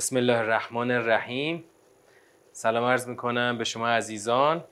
[0.00, 1.64] بسم الله الرحمن الرحیم.
[2.52, 4.64] سلام عرض می‌کنم به شما عزیزان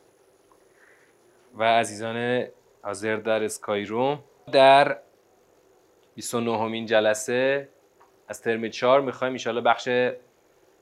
[1.54, 2.46] و عزیزان
[2.82, 4.24] حاضر در اسکایروم.
[4.52, 4.98] در
[6.14, 7.68] 29 همین جلسه
[8.28, 9.88] از ترم 4 می‌خوایم ایشالا بخش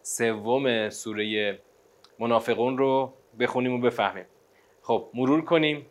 [0.02, 1.58] سوم سوره
[2.18, 4.26] منافقون رو بخونیم و بفهمیم.
[4.82, 5.86] خب مرور کنیم.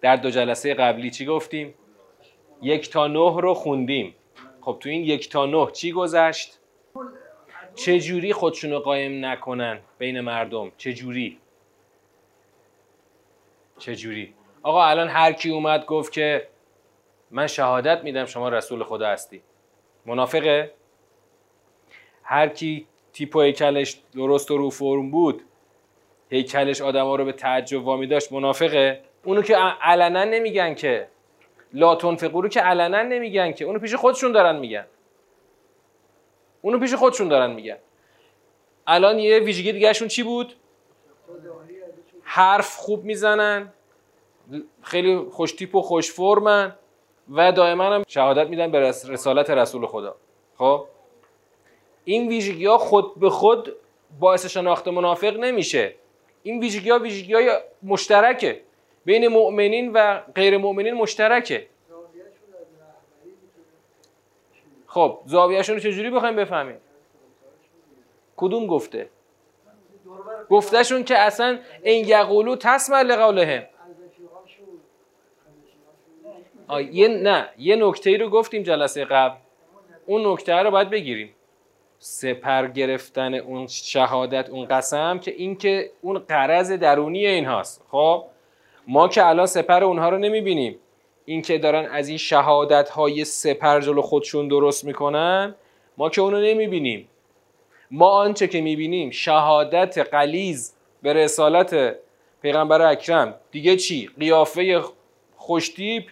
[0.00, 1.74] در دو جلسه قبلی چی گفتیم؟
[2.62, 4.14] یک تا نه رو خوندیم.
[4.60, 6.58] خب تو این یک تا نه چی گذشت؟
[7.74, 11.38] چجوری خودشونو قایم نکنن بین مردم؟ چجوری؟
[13.78, 16.48] چجوری؟ آقا الان هر کی اومد گفت که
[17.30, 19.42] من شهادت میدم شما رسول خدا هستی.
[20.06, 20.70] منافقه؟
[22.22, 25.42] هر کی تیپ و هیکلش درست و رو فرم بود
[26.30, 31.08] هیکلش آدما رو به تعجب وامی داشت منافقه؟ اونو که علنا نمیگن که.
[31.72, 33.64] لا تنفقو رو که علنا نمیگن که.
[33.64, 34.86] اونو پیش خودشون دارن میگن.
[36.62, 37.78] اونو پیش خودشون دارن میگن.
[38.86, 40.54] الان یه ویژگی دیگهشون چی بود؟
[42.22, 43.72] حرف خوب می‌زنن
[44.82, 46.76] خیلی خوشتیپ و خوش فرمن
[47.32, 50.16] و دائما هم شهادت میدن به رسالت رسول خدا.
[50.58, 50.84] خب؟
[52.04, 53.72] این ویژگی ها خود به خود
[54.20, 55.94] باعث شناخت منافق نمیشه.
[56.42, 58.60] این ویژگی ها ویژگی های مشترکه.
[59.04, 61.66] بین مؤمنین و غیر مؤمنین مشترکه.
[64.92, 66.76] خب زاویهشون رو چجوری بخوایم بفهمیم؟
[68.36, 69.08] کدوم گفته؟
[70.50, 73.62] گفتهشون که اصلا این یقولو تسمع لقولهم.
[76.92, 79.36] یه نه یه نکته ای رو گفتیم جلسه قبل.
[80.06, 81.34] اون نکته رو باید بگیریم.
[81.98, 88.24] سپر گرفتن اون شهادت اون قسم که این که اون قرض درونی این هاست خب
[88.86, 90.78] ما که الان سپر اونها رو نمی‌بینیم.
[91.24, 95.54] این که دارن از این شهادت های سپر جلو خودشون درست می‌کنن
[95.96, 97.08] ما که اونو نمی‌بینیم.
[97.90, 101.96] ما آنچه که می‌بینیم شهادت قلیز به رسالت
[102.42, 103.34] پیغمبر اکرم.
[103.50, 104.82] دیگه چی؟ قیافه
[105.36, 106.04] خوشتیپ.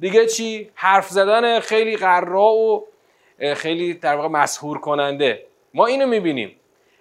[0.00, 2.86] دیگه چی؟ حرف زدن خیلی قرا و
[3.54, 5.46] خیلی در واقع مسهور کننده.
[5.74, 6.56] ما اینو می‌بینیم.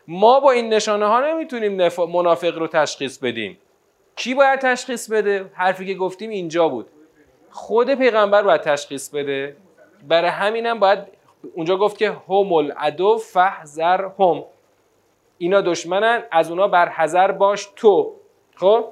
[0.07, 3.57] ما با این نشانه ها نمی‌تونیم منافق رو تشخیص بدیم.
[4.15, 6.87] کی باید تشخیص بده؟ حرفی که گفتیم اینجا بود.
[7.55, 9.55] خود پیغمبر باید تشخیص بده.
[10.07, 10.99] برای همینم باید
[11.53, 14.43] اونجا گفت که هم العدو فحذر هم.
[15.37, 18.15] اینا دشمنن از اونا بر حذر باش تو.
[18.55, 18.85] خب؟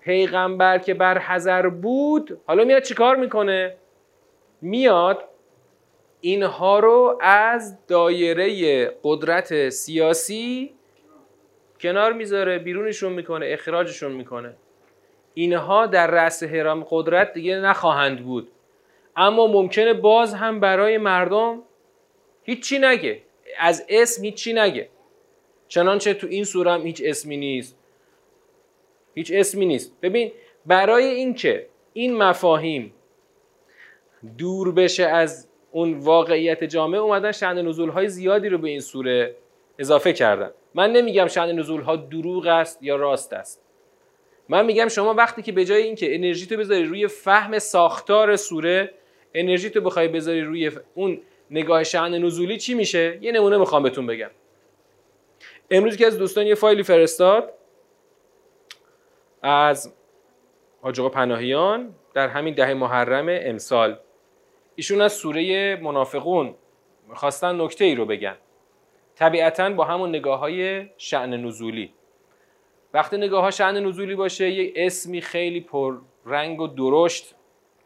[0.00, 3.76] پیغمبر که بر حذر بود حالا میاد چیکار می‌کنه؟
[4.62, 5.24] میاد
[6.20, 10.74] اینها رو از دایره قدرت سیاسی
[11.80, 14.54] کنار می‌ذاره بیرونشون می‌کنه اخراجشون می‌کنه.
[15.38, 18.48] اینها در رأس حرام قدرت دیگه نخواهند بود.
[19.16, 21.62] اما ممکنه باز هم برای مردم
[22.42, 23.22] هیچی نگه.
[23.58, 24.88] از اسم هیچی نگه.
[25.68, 27.78] چنانچه تو این سوره هم هیچ اسمی نیست.
[29.14, 30.00] هیچ اسمی نیست.
[30.02, 30.32] ببین
[30.66, 32.94] برای اینکه این مفاهیم
[34.38, 39.34] دور بشه از اون واقعیت جامعه اومدن شأن نزول های زیادی رو به این سوره
[39.78, 40.50] اضافه کردن.
[40.74, 43.67] من نمیگم شأن نزول ها دروغ است یا راست است.
[44.48, 48.90] من میگم شما وقتی که به جای اینکه انرژی تو بذاری روی فهم ساختار سوره
[49.34, 51.20] انرژی تو بخوای بذاری روی اون
[51.50, 54.30] نگاه شعن نزولی چی میشه؟ یه نمونه می‌خوام بهتون بگم.
[55.70, 57.52] امروز که از دوستان یه فایلی فرستاد
[59.42, 59.94] از
[60.82, 63.98] حاج پناهیان در همین دهه محرم امسال.
[64.74, 66.54] ایشون از سوره منافقون
[67.14, 68.36] خواستن نکته ای رو بگن.
[69.16, 71.92] طبیعتا با همون نگاه های شعن نزولی.
[72.94, 77.34] وقتی نگاه ها شعن نزولی باشه یه اسمی خیلی پر رنگ و درشت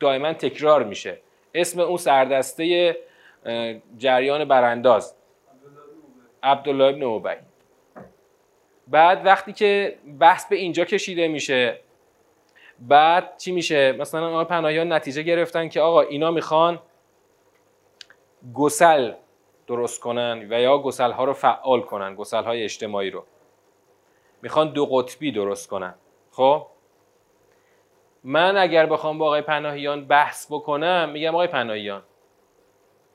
[0.00, 1.18] دائما تکرار میشه.
[1.54, 2.96] اسم اون سردسته
[3.98, 5.14] جریان برانداز.
[6.42, 7.34] عبدالله ابن اوبی
[8.88, 11.80] بعد وقتی که بحث به اینجا کشیده میشه
[12.78, 16.80] بعد چی میشه؟ مثلا آقا پناهیان نتیجه گرفتن که آقا اینا می‌خوان
[18.54, 19.12] گسل
[19.66, 23.24] درست کنن و یا گسل ها رو فعال کنن گسل های اجتماعی رو.
[24.42, 25.94] می‌خوان دو قطبی درست کنن.
[26.30, 26.66] خب؟
[28.24, 32.02] من اگر بخوام با آقای پناهیان بحث بکنم میگم آقای پناهیان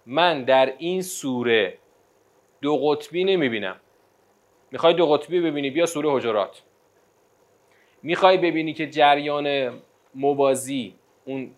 [0.05, 1.77] من در این سوره
[2.61, 3.79] دو قطبی نمی‌بینم.
[4.71, 6.61] می‌خوای دو قطبی ببینی بیا سوره حجرات.
[8.03, 9.79] می‌خوای ببینی که جریان
[10.15, 10.95] موازی
[11.25, 11.51] اون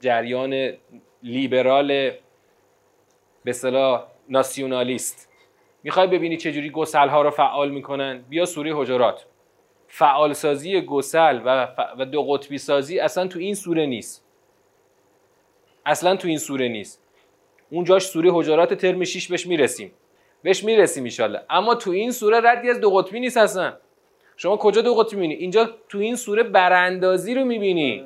[0.00, 0.72] جریان
[1.22, 2.10] لیبرال
[3.44, 5.33] به صلاح ناسیونالیست
[5.84, 9.26] می‌خوای ببینی چجوری گسل ها رو فعال می‌کنن؟ بیا سوره حجرات.
[9.88, 14.24] فعال سازی گسل و, و دو قطبی سازی اصلا تو این سوره نیست.
[15.86, 17.02] اصلا تو این سوره نیست.
[17.70, 19.92] اونجاش سوره حجرات ترم 6 بهش می‌رسیم.
[20.42, 23.72] بهش می‌رسیم ان اما تو این سوره ردی از دو قطبی نیست اصلا.
[24.36, 28.04] شما کجا دو قطبی می‌بینی؟ اینجا تو این سوره براندازی رو می‌بینی.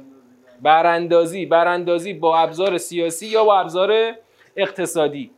[0.62, 4.14] براندازی براندازی با ابزار سیاسی یا با ابزار
[4.56, 5.30] اقتصادی.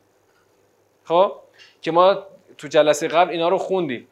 [1.05, 1.33] خب؟
[1.83, 2.23] که ما
[2.61, 4.09] تو جلسه قبل اینا رو خوندیم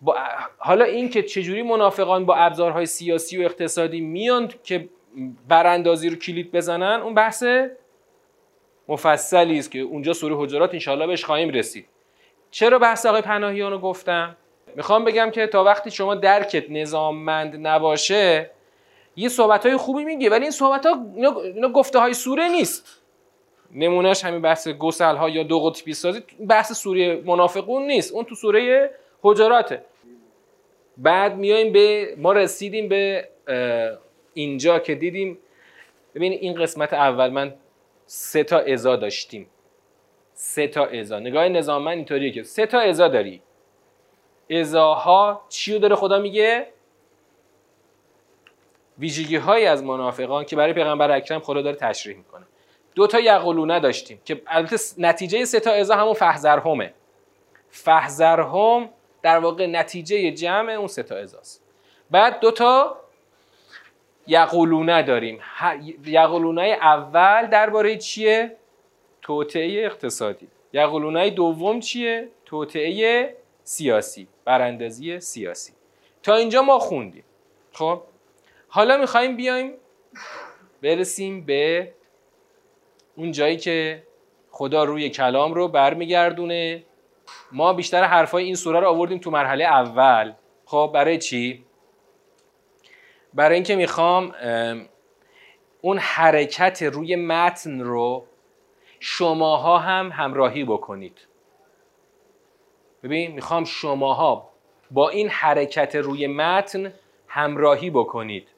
[0.00, 0.16] با
[0.58, 4.88] حالا این که چجوری منافقان با ابزارهای سیاسی و اقتصادی میان که
[5.48, 7.44] براندازی رو کلید بزنن اون بحث
[8.88, 11.86] مفصلی است که اونجا سوره حجرات انشاءالله بهش خواهیم رسید.
[12.50, 14.36] چرا بحث آقای پناهیان رو گفتم؟
[14.76, 18.50] می‌خوام بگم که تا وقتی شما درکت نظاممند نباشه
[19.16, 21.06] یه صحبت های خوبی میگه ولی این صحبت ها
[21.44, 22.99] اینا گفته های سوره نیست.
[23.74, 28.12] نمونهش همین بحث گسل ها یا دو قطبی سازی بحث سوره منافقون نیست.
[28.12, 28.90] اون تو سوره
[29.22, 29.84] حجراته.
[30.96, 33.28] بعد میایم به ما رسیدیم به
[34.34, 35.38] اینجا که دیدیم.
[36.14, 37.54] ببین این قسمت اول من
[38.06, 39.46] سه تا ازا داشتیم.
[40.34, 41.18] سه تا ازا.
[41.18, 43.42] نگاه نظام من اینطوریه که سه تا ازا داری.
[44.50, 46.66] ازاها چی داره خدا میگه؟
[48.98, 52.46] ویژگی های از منافقان که برای پیغمبر اکرم خدا داره تشریح می‌کنه.
[52.94, 56.94] دو تا یقولونه داشتیم که البته نتیجه سه تا ازا همون فهزرهمه.
[57.70, 58.88] فهزرهم
[59.22, 61.62] در واقع نتیجه جمع اون سه تا ازاست
[62.10, 62.96] بعد دو تا
[64.26, 65.40] یقولونه داریم.
[66.06, 68.56] یقولونه اول درباره چیه؟
[69.22, 70.48] توطعه اقتصادی.
[70.72, 75.72] یقولونه دوم چیه؟ توطعه سیاسی براندازی سیاسی.
[76.22, 77.24] تا اینجا ما خوندیم.
[77.72, 78.02] خب؟
[78.68, 79.72] حالا می‌خوایم بیایم
[80.82, 81.92] برسیم به
[83.16, 84.02] اون جایی که
[84.50, 86.84] خدا روی کلام رو برمیگردونه.
[87.52, 90.32] ما بیشتر حرفای این سوره رو آوردیم تو مرحله اول.
[90.64, 91.64] خب برای چی؟
[93.34, 94.34] برای اینکه می‌خوام
[95.80, 98.26] اون حرکت روی متن رو
[99.00, 101.18] شماها هم همراهی بکنید.
[103.02, 104.50] ببین می‌خوام شماها
[104.90, 106.92] با این حرکت روی متن
[107.28, 108.48] همراهی بکنید.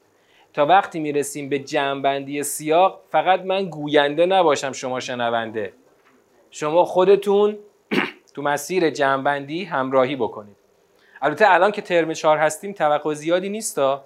[0.53, 5.73] تا وقتی می‌رسیم به جمعبندی سیاق فقط من گوینده نباشم شما شنونده.
[6.51, 7.57] شما خودتون
[8.33, 10.55] تو مسیر جمعبندی همراهی بکنید.
[11.21, 14.03] البته الان که ترم چهار هستیم توقع زیادی نیستا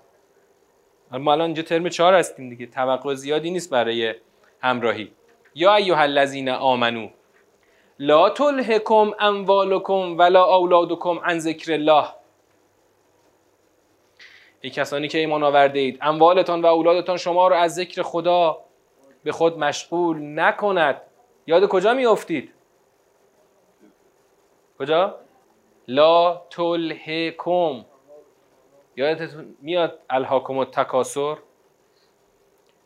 [1.11, 4.15] ما الان اینجا ترم چهار هستیم دیگه توقع زیادی نیست برای
[4.61, 5.11] همراهی.
[5.55, 7.09] یا ایها الذین آمنو
[7.99, 12.05] لا تلهکم اموالکم ولا اولادکم عن ذکر الله.
[14.61, 15.97] ای کسانی که ایمان آورده اید.
[16.01, 18.57] اموالتان و اولادتان شما رو از ذکر خدا
[19.23, 21.01] به خود مشغول نکند.
[21.47, 22.53] یاد کجا میافتید؟
[24.79, 25.15] کجا؟
[25.87, 27.85] لا تلهکم
[28.95, 31.37] یادتون میاد الهاکم تکاسر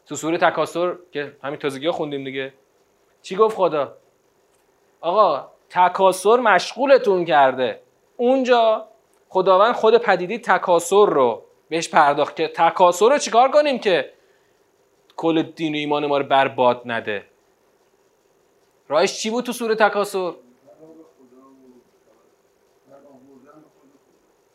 [0.05, 2.53] تو سوره تکاسر که همین تازگی خوندیم دیگه.
[3.21, 3.97] چی گفت خدا؟
[5.01, 7.81] آقا تکاسر مشغولتون کرده.
[8.17, 8.87] اونجا
[9.29, 14.13] خداوند خود پدیدی تکاسر رو بهش پرداخت که تکاسر رو چیکار کنیم که
[15.15, 17.25] کل دین و ایمان ما رو برباد نده؟
[18.87, 20.33] راهش چی بود تو سوره تکاسر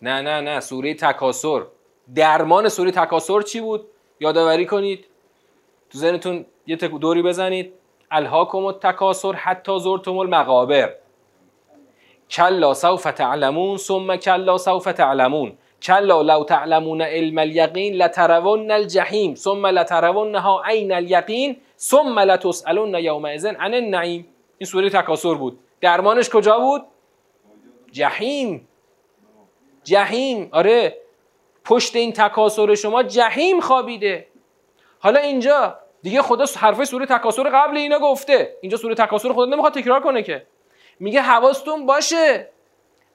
[0.02, 1.66] نه نه نه سوره تکاسر
[2.14, 3.86] درمان سوره تکاسر چی بود؟
[4.20, 5.06] یادآوری کنید.
[5.90, 7.72] تو ذهنتون یه دوری بزنید.
[8.10, 10.94] الهاکم التکاسر حتی زرتم المقابر.
[12.30, 15.58] کلا سوف تعلمون ثم کلا سوف تعلمون.
[15.86, 23.74] کلا لو تعلمون علم الیقین لترون الجحیم ثم لترونها عین الیقین ثم لتسالون یومئذ عن
[23.74, 24.26] النعیم.
[24.58, 25.58] این سوره تکاسر بود.
[25.80, 26.82] درمانش کجا بود؟
[27.92, 28.68] جهیم
[29.84, 30.96] جهیم آره.
[31.64, 34.26] پشت این تکاسر شما جهیم خوابیده.
[34.98, 38.56] حالا اینجا دیگه خدا حرفه سوره تکاسر قبل اینا گفته.
[38.60, 40.46] اینجا سوره تکاسر خدا نمی‌خواد تکرار کنه که.
[41.00, 42.48] میگه حواستون باشه.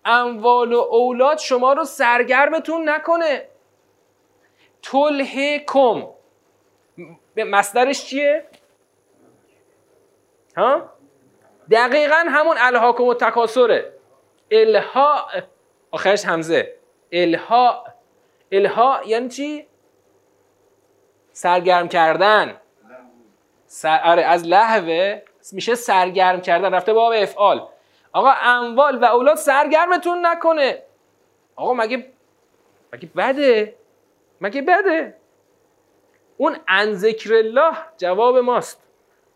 [0.06, 3.48] اموال و اولاد شما رو سرگرمتون نکنه.
[4.82, 6.08] تلهکم
[7.38, 8.46] مصدرش چیه؟
[10.58, 10.90] ها؟
[11.72, 13.94] دقیقا همون الهاکم و تکاسره.
[14.52, 15.28] الها
[15.92, 16.76] آخرش همزه
[17.12, 17.84] الها
[18.52, 19.68] الها یعنی چی؟
[21.34, 22.62] سرگرم کردن.
[23.66, 24.02] سر...
[24.04, 26.74] آره از لحوه میشه سرگرم کردن.
[26.74, 27.68] رفته باب افعال.
[28.14, 30.82] آقا اموال و اولاد سرگرمتون نکنه.
[31.56, 32.06] آقا مگه
[32.94, 33.76] مگه بده؟
[34.42, 35.16] مگه بده؟
[36.38, 38.82] اون ان ذکر الله جواب ماست.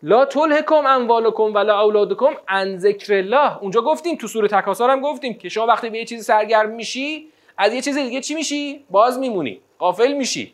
[0.04, 5.34] لا تلهکم اموالکم ولا اولادکم ان ذکر الله اونجا گفتیم تو سوره تکاسر هم گفتیم
[5.34, 9.20] که شما وقتی به یه چیزی سرگرم میشی از یه چیز دیگه چی میشی؟ باز
[9.20, 9.62] میمونی.
[9.80, 10.54] غافل میشی.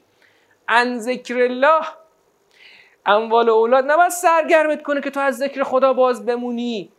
[0.68, 1.82] ان ذکر الله
[3.06, 6.92] اموال و اولاد نباید سرگرمت کنه که تو از ذکر خدا باز بمونی.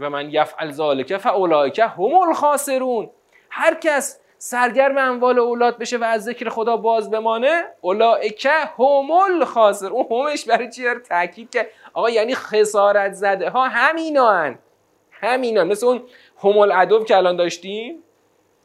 [0.00, 3.10] و من یفعل ذالک فاولئک هم الخاسرون
[3.50, 8.46] هر کس سرگرم اموال اولاد بشه و از ذکر خدا باز بمانه اولئک
[8.78, 14.30] هم الخاسر اون همش برای چی داره تاکید که آقا یعنی خسارت زده ها همینا
[14.30, 14.58] هن.
[15.10, 16.02] همینا مثل اون
[16.44, 18.02] هم العدو که الان داشتیم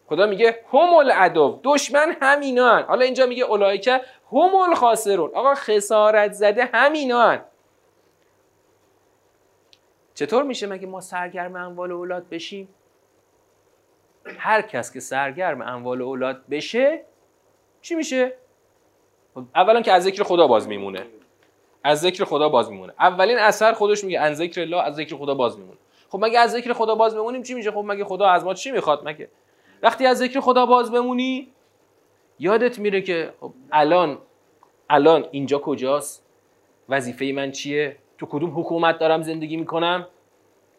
[0.10, 2.84] خدا میگه هم العدو دشمن همینا هن.
[2.84, 3.88] حالا اینجا میگه اولئک
[4.32, 7.42] هم الخاسرون آقا خسارت زده همینا هن.
[10.15, 12.69] چطور میشه مگه ما سرگرم اموال اولاد بشیم؟
[14.25, 17.01] هر کس که سرگرم اموال اولاد بشه
[17.81, 18.34] چی میشه؟
[19.55, 21.05] اولا که از ذکر خدا باز میمونه.
[21.84, 22.93] از ذکر خدا باز میمونه.
[23.00, 25.77] اولین اثر خودش میگه ان ذکر الله از ذکر خدا باز میمونه.
[26.10, 28.72] خب مگه از ذکر خدا باز بمونیم چی میشه؟ خب مگه خدا از ما چی
[28.72, 29.29] می‌خواد مگه؟
[29.84, 31.53] وقتی از ذکر خدا باز بمونی
[32.39, 34.17] یادت میره که خب الان
[34.89, 36.25] الان اینجا کجاست؟
[36.89, 40.07] وظیفه من چیه؟ تو کدوم حکومت دارم زندگی می‌کنم؟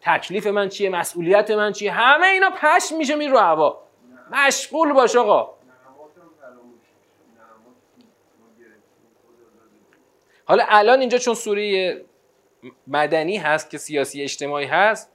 [0.01, 3.83] تکلیف من چیه؟ مسئولیت من چیه؟ همه اینا پش میشه می رو هوا.
[4.31, 5.57] مشغول باش آقا.
[10.45, 12.01] حالا الان اینجا چون سوره
[12.87, 15.11] مدنی هست که سیاسی اجتماعی هست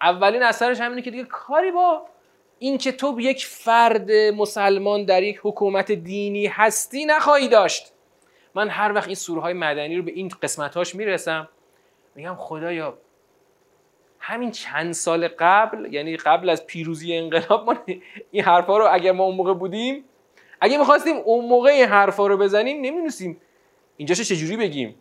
[0.00, 2.06] اولین اثرش همینه که دیگه کاری با
[2.58, 7.92] این که تو یک فرد مسلمان در یک حکومت دینی هستی نخواهی داشت.
[8.54, 11.48] من هر وقت این سوره های مدنی رو به این قسمتاش می‌رسم
[12.14, 12.98] میگم خدایا
[14.18, 17.76] همین چند سال قبل یعنی قبل از پیروزی انقلاب ما
[18.30, 20.04] این حرفا رو اگر ما اون موقع بودیم
[20.60, 23.40] اگه می‌خواستیم اون موقع این حرفا رو بزنیم نمی‌دونستیم
[23.96, 24.94] اینجاش چجوری بگیم.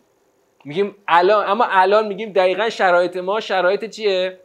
[0.66, 4.40] میگیم الان اما الان میگیم دقیقا شرایط ما شرایط چیه؟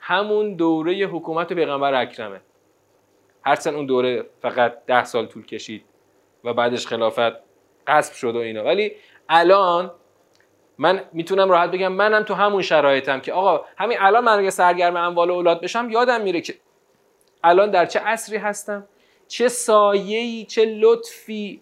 [0.00, 2.40] همون دوره حکومت پیغمبر اکرمه.
[3.44, 5.84] هرچند اون دوره فقط ده سال طول کشید
[6.44, 7.51] و بعدش خلافت
[7.86, 8.64] قصب شد و اینا.
[8.64, 8.92] ولی
[9.28, 9.90] الان
[10.78, 14.96] من می‌تونم راحت بگم منم تو همون شرایطم که آقا همین الان من اگه سرگرم
[14.96, 16.54] اموال اولاد بشم یادم میره که
[17.44, 18.88] الان در چه عصری هستم
[19.28, 21.60] چه سایه‌ای چه لطفی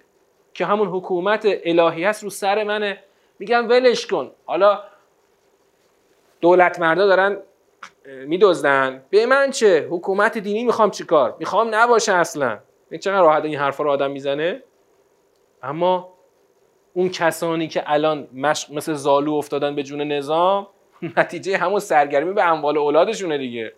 [0.54, 3.04] که همون حکومت الهی هست رو سر منه.
[3.38, 4.30] میگم ولش کن.
[4.46, 4.82] حالا
[6.40, 7.38] دولت مردا دارن
[8.04, 9.02] میدزدن.
[9.10, 12.58] به من چه؟ حکومت دینی می‌خوام چیکار؟ می‌خوام نباشه اصلا.
[12.90, 14.62] این چقدر راحت این حرفا رو آدم می‌زنه؟
[15.62, 16.14] اما
[16.94, 20.66] اون کسانی که الان مشق مثل زالو افتادن به جون نظام
[21.16, 23.72] نتیجه همون سرگرمی به اموال اولادشونه دیگه.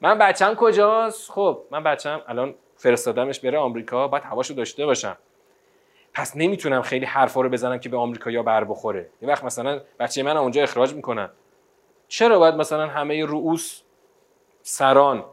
[0.00, 5.16] من بچم کجاست؟ خب من بچم الان فرستادمش بره آمریکا باید هواشو داشته باشم.
[6.14, 7.96] پس نمی‌تونم خیلی حرفا رو بزنم که به
[8.26, 9.10] یا بر بخوره.
[9.22, 11.30] یه وقت مثلا بچه من اونجا اخراج می‌کنن.
[12.08, 13.82] چرا باید مثلا همه رؤوس
[14.62, 15.24] سران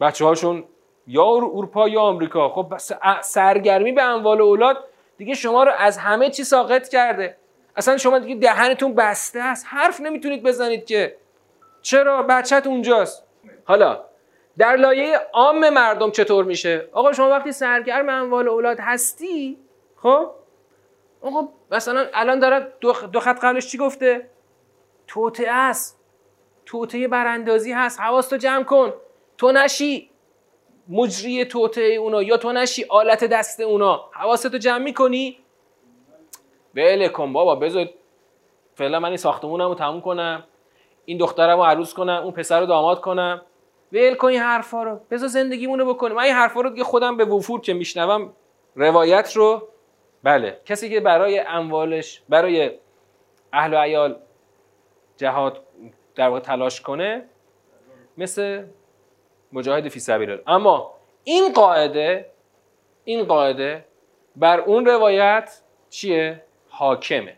[0.00, 0.64] بچه هاشون
[1.08, 2.48] یا اروپا یا آمریکا.
[2.48, 2.74] خب
[3.22, 4.84] سرگرمی به اموال اولاد
[5.16, 7.36] دیگه شما رو از همه چی ساقط کرده.
[7.76, 9.66] اصلا شما دیگه دهنتون بسته است.
[9.68, 11.16] حرف نمی‌تونید بزنید که.
[11.82, 13.24] چرا؟ بچت اونجاست.
[13.64, 14.04] حالا
[14.58, 19.58] در لایه عام مردم چطور میشه؟ آقا شما وقتی سرگرم اموال اولاد هستی
[19.96, 20.30] خب؟
[21.22, 24.30] آقا مثلا الان داره دو, خط قبلش چی گفته؟
[25.06, 26.00] توته است.
[26.66, 28.00] توته براندازی هست.
[28.00, 28.92] حواستو جمع کن.
[29.38, 30.10] تو نشی.
[30.88, 34.04] مجری توته اونا یا تو نشی آلت دست اونا.
[34.12, 35.38] حواستو جمع می‌کنی؟
[36.74, 37.88] بله کن بابا بذار
[38.74, 40.44] فعلا من این ساختمونم رو تموم کنم
[41.04, 43.42] این دخترم رو عروس کنم اون پسر رو داماد کنم.
[43.92, 45.00] ول کن این حرفا رو.
[45.10, 46.16] بذار زندگیمونو بکنیم.
[46.16, 48.32] من این حرفا رو دیگه خودم به وفور که میشنوم
[48.76, 49.68] روایت رو
[50.22, 52.70] بله کسی که برای اموالش برای
[53.52, 54.16] اهل و عیال
[55.16, 55.62] جهاد
[56.14, 57.24] در واقع تلاش کنه
[58.18, 58.64] مثل
[59.52, 62.30] مجاهد فی سبیل اما این قاعده
[63.04, 63.84] این قاعده
[64.36, 67.36] بر اون روایت چیه؟ حاکمه.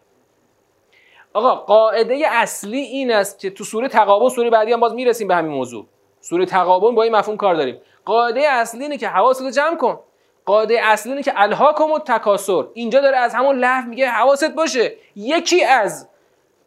[1.33, 5.35] آقا قاعده اصلی این است که تو سوره تقابل سوره بعدی هم باز می‌رسیم به
[5.35, 5.87] همین موضوع.
[6.21, 7.81] سوره تقابل با این مفهوم کار داریم.
[8.05, 10.01] قاعده اصلی اینه که حواست رو جمع کن.
[10.45, 14.93] قاعده اصلی اینه که الهاکم و تکاسر اینجا داره از همون لحو میگه حواست باشه.
[15.17, 16.09] یکی از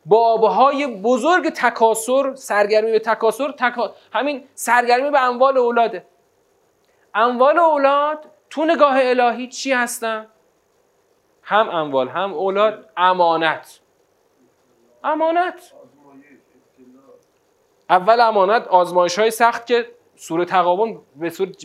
[0.05, 3.95] بابهای بزرگ تکاسر سرگرمی به تکاسر تکا...
[4.13, 6.05] همین سرگرمی به اموال اولاده
[7.15, 10.27] اموال اولاد تو نگاه الهی چی هستن؟
[11.43, 13.79] هم اموال هم اولاد امانت
[15.03, 15.73] امانت
[17.89, 20.97] اول امانت آزمایش های سخت که سوره تقابل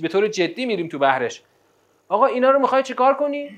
[0.02, 1.42] به طور جدی میریم تو بهرش
[2.08, 3.50] آقا اینا رو می‌خوای چیکار کنی؟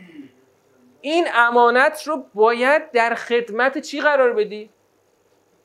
[1.00, 4.70] این امانت رو باید در خدمت چی قرار بدی؟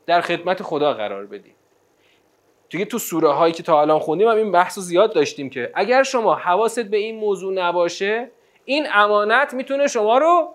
[0.06, 1.56] در خدمت خدا قرار بدی.
[2.70, 6.04] دیگه تو سوره هایی که تا الان خوندیم هم این بحث زیاد داشتیم که اگر
[6.04, 8.32] شما حواست به این موضوع نباشه
[8.66, 10.54] این امانت می‌تونه شما رو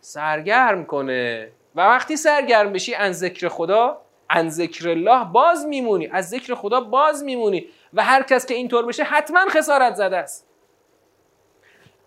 [0.00, 1.52] سرگرم کنه.
[1.74, 4.00] و وقتی سرگرم بشی ان ذکر خدا
[4.30, 6.06] ان ذکر الله باز میمونی.
[6.06, 7.66] از ذکر خدا باز میمونی.
[7.94, 10.48] و هر کس که اینطور بشه حتما خسارت زده است.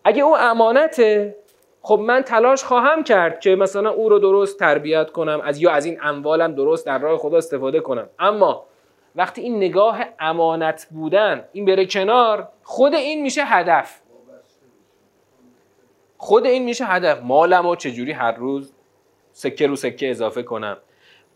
[0.03, 1.35] اگه او امانته
[1.85, 5.85] خب من تلاش خواهم کرد که مثلا او رو درست تربیت کنم از یا از
[5.85, 8.09] این اموالم درست در راه خدا استفاده کنم.
[8.19, 8.65] اما
[9.15, 14.01] وقتی این نگاه امانت بودن این بره کنار خود این میشه هدف.
[16.17, 17.21] خود این میشه هدف.
[17.23, 18.73] مالم رو چجوری هر روز
[19.31, 20.77] سکه رو سکه اضافه کنم؟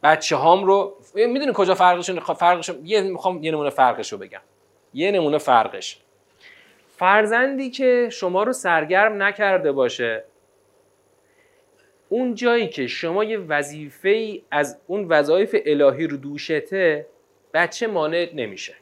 [0.03, 4.41] بچه هام رو می‌دونی کجا فرقشون فرقش یه می‌خوام یه نمونه فرقش رو بگم.
[4.93, 5.99] یه نمونه فرقش.
[6.97, 10.23] فرزندی که شما رو سرگرم نکرده باشه
[12.09, 17.07] اون جایی که شما یه وظیفه ای از اون وظایف الهی رو دوشته
[17.53, 18.75] بچه مانع نمیشه.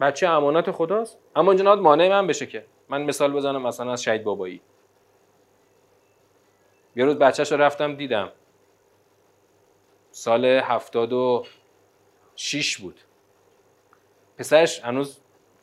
[0.00, 2.64] بچه امانات خداست؟ اما اینجا مانع من بشه که.
[2.88, 4.60] من مثال بزنم مثلا از شهید بابایی.
[6.96, 8.32] یه روز بچهش رو رفتم دیدم.
[10.10, 11.44] سال هفتاد و
[12.36, 13.00] شیش بود.
[14.38, 15.20] پسرش هنوز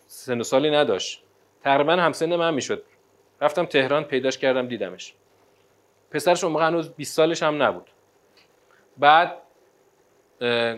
[0.07, 1.23] سن و سالی نداشت.
[1.63, 2.83] تقریبا همسن من می‌شد.
[3.41, 5.15] رفتم تهران پیداش کردم دیدمش.
[6.11, 7.89] پسرش اون موقع هنوز 20 سالش هم نبود.
[8.97, 9.37] بعد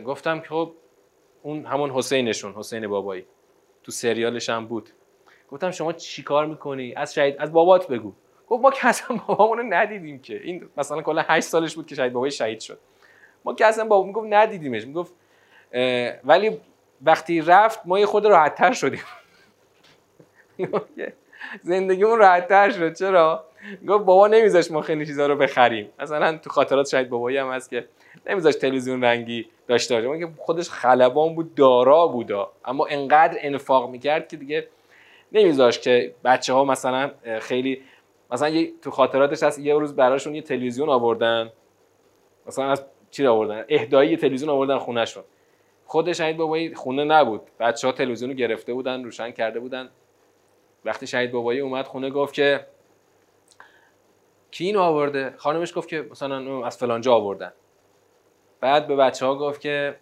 [0.05, 0.73] گفتم که خب
[1.43, 3.25] اون همون حسینشون حسین بابایی.
[3.83, 4.89] تو سریالش هم بود.
[5.49, 8.13] گفتم شما چیکار می‌کنی؟ از شهید از بابات بگو.
[8.47, 10.41] گفت ما که اصلا بابامون رو ندیدیم که.
[10.43, 12.79] این مثلا کلا 8 سالش بود که شهید بابای شهید شد.
[13.45, 14.85] ما که اصلا بابا می‌گفت ندیدیمش.
[14.85, 15.13] می‌گفت
[16.23, 16.61] ولی
[17.01, 19.03] وقتی رفت ما یه خود راحتتر شدیم.
[21.63, 22.93] زندگیمون راحتتر شد.
[22.93, 23.45] چرا؟
[23.87, 25.89] گفت بابا نمیذاش ما خیلی چیزا رو بخریم.
[25.99, 27.87] مثلا تو خاطرات شاید بابایی هم هست که
[28.29, 30.19] نمیذاش تلویزیون رنگی داشته باشه.
[30.19, 32.51] که خودش خلبان بود دارا بودا.
[32.65, 34.67] اما انقدر انفاق می‌کرد که دیگه
[35.31, 37.81] نمیذاش که بچه ها مثلا خیلی
[38.31, 41.51] مثلا یه تو خاطراتش هست یه روز براشون یه تلویزیون آوردن.
[42.47, 45.23] مثلا از چی آوردن؟ اهدایی تلویزیون آوردن خونهشون.
[45.85, 47.41] خود شهید بابایی خونه نبود.
[47.59, 49.89] بچه ها تلویزیون رو گرفته بودن روشن کرده بودن.
[50.85, 52.65] وقتی شهید بابایی اومد خونه گفت که
[54.53, 57.51] کی اینو آورده؟ خانمش گفت که مثلا از فلانجا آوردن.
[58.61, 59.95] بعد به بچه ها گفت که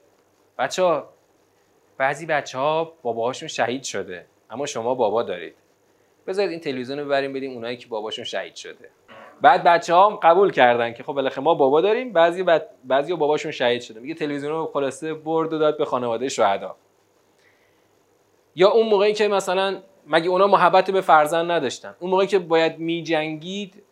[0.59, 1.09] بچه ها
[1.97, 5.55] بعضی بچه ها باباهاشون شهید شده اما شما بابا دارید.
[6.27, 8.89] بذارید این تلویزیون رو ببریم بدیم اونایی که باباشون شهید شده.
[9.41, 13.51] بعد بچه ها قبول کردن که خب بالاخره ما بابا داریم بعضی بعد بعضی باباشون
[13.51, 13.99] شهید شده.
[13.99, 16.75] میگه تلویزیون رو خلاصه برد و داد به خانواده شهدا.
[18.55, 22.79] یا اون موقعی که مثلا مگه اونا محبت به فرزند نداشتن؟ اون موقعی که باید
[22.79, 23.83] میجنگید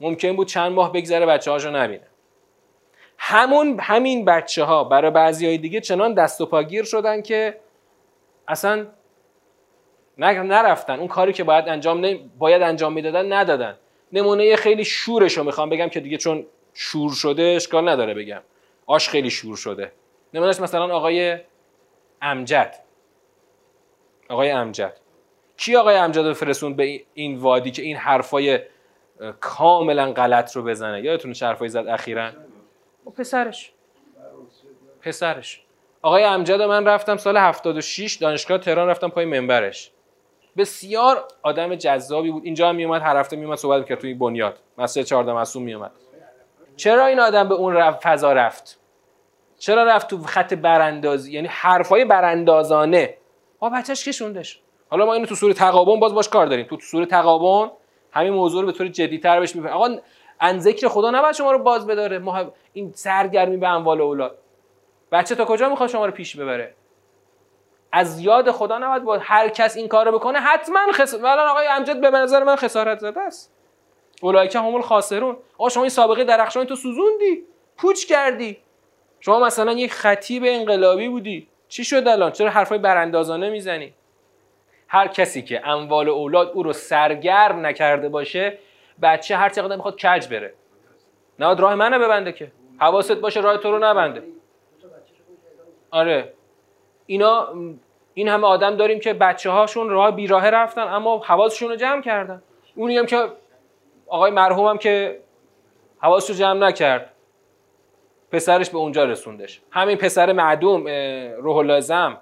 [0.00, 2.06] ممکن بود چند ماه بگذره بچه هاشو نبینه.
[3.18, 7.60] همون همین بچه ها برای بعضی های دیگه چنان دست و پاگیر شدن که
[8.48, 8.86] اصلا
[10.18, 10.98] نرفتن.
[10.98, 13.76] اون کاری که باید انجام باید انجام می‌دادن ندادن.
[14.12, 18.42] نمونه خیلی شورش رو می‌خوام بگم که دیگه چون شور شده اشکال نداره بگم.
[18.86, 19.92] آش خیلی شور شده.
[20.34, 21.38] نمونهش مثلا آقای
[22.22, 22.74] امجد.
[24.28, 24.96] آقای امجد.
[25.56, 28.60] کی آقای امجد رو فرسون به این وادی که این حرفای
[29.40, 31.02] کاملا غلط رو بزنه.
[31.02, 32.30] یادتونه چه حرفایی زد اخیرا؟
[33.06, 33.72] و پسرش.
[35.00, 35.62] پسرش.
[36.02, 39.90] آقای امجد من رفتم سال 76 دانشگاه تهران رفتم پای منبرش.
[40.56, 42.44] بسیار آدم جذابی بود.
[42.44, 44.58] اینجا هم میومد هر هفته میومد صحبت می‌کرد توی بنیاد.
[44.78, 45.90] مسجد 14 معصوم میومد
[46.76, 48.78] چرا این آدم به اون رفت فضا رفت؟
[49.58, 53.14] چرا رفت تو خط براندازی؟ یعنی حرفای براندازانه.
[53.60, 54.60] آ بچهش کشوندش.
[54.88, 56.66] حالا ما اینو تو سوره تقابن باز باش کار داریم.
[56.66, 57.70] تو, تو سوره تقابن
[58.16, 59.96] همین موضوع رو به طور جدی‌تر بهش می‌فهمیم آقا
[60.40, 62.22] ان ذکر خدا نباید شما رو باز بداره.
[62.72, 64.38] این سرگرمی به اموال اولاد
[65.12, 66.74] بچه تا کجا می‌خواد شما رو پیش ببره؟
[67.92, 70.38] از یاد خدا نباید با هر کس این کارو بکنه.
[70.38, 73.52] حتما خس الان آقای امجد به نظر من خسارت زده است.
[74.22, 77.42] اولایک همول خاسرون آقا شما این سابقه درخشان تو سوزوندی.
[77.76, 78.58] پوچ کردی.
[79.20, 81.48] شما مثلا یک خطیب انقلابی بودی.
[81.68, 83.94] چی شد الان؟ چرا حرفای براندازانه می‌زنی؟
[84.88, 88.58] هر کسی که اموال اولاد او رو سرگرم نکرده باشه
[89.02, 90.54] بچه هر چقدر می‌خواد کج بره.
[91.38, 92.52] نه راه منو ببنده که.
[92.78, 94.22] حواست باشه راه تو رو نبنده.
[95.90, 96.32] آره.
[97.06, 97.48] اینا
[98.14, 102.42] این همه آدم داریم که بچه هاشون راه بیراه رفتن اما حواسشون رو جمع کردن.
[102.74, 103.28] اونی هم که
[104.06, 105.20] آقای مرحوم هم که
[105.98, 107.12] حواسش رو جمع نکرد.
[108.32, 109.60] پسرش به اونجا رسوندش.
[109.70, 110.88] همین پسر معدوم
[111.38, 112.16] روح لازم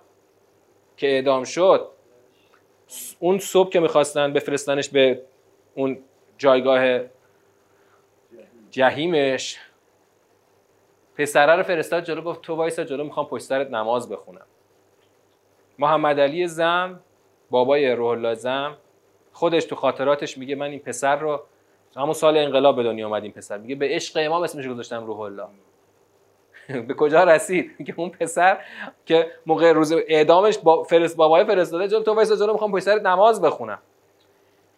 [0.96, 1.88] که اعدام شد.
[3.18, 5.22] اون صبح که می‌خواستن بفرستنش به
[5.74, 5.98] اون
[6.38, 7.00] جایگاه
[8.70, 9.58] جهیمش
[11.16, 14.46] پسره رو فرستاد جلو گفت تو وایسا جلو می‌خوام پشت سرت نماز بخونم.
[15.78, 17.00] محمد علی زم
[17.50, 18.76] بابای روح لازم
[19.32, 21.42] خودش تو خاطراتش میگه من این پسر رو
[21.96, 25.20] همون سال انقلاب به دنیا اومد این پسر میگه به عشق امام اسمش گذاشتم روح
[25.20, 25.46] الله
[26.88, 28.58] به کجا رسید؟ که اون پسر
[29.06, 33.42] که موقع روز اعدامش با فرست بابای فرستاده جلو تو وایسا جلو می‌خوام پسر نماز
[33.42, 33.78] بخونم.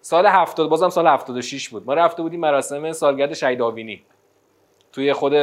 [0.01, 1.87] سال 70 بازم سال 76 بود.
[1.87, 4.05] ما رفته بودیم مراسم سالگرد شهید آوینی
[4.93, 5.35] توی خود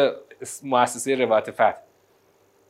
[0.63, 1.73] مؤسسه روایت فتح.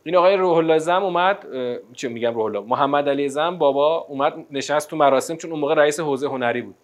[0.03, 1.45] این آقای روح الله زم اومد
[1.93, 5.75] چه میگم روح الله محمد علی زم بابا اومد نشست تو مراسم چون اون موقع
[5.75, 6.75] رئیس حوزه هنری بود.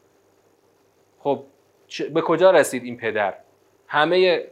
[1.19, 1.43] خب
[2.13, 3.33] به کجا رسید این پدر؟
[3.87, 4.45] همه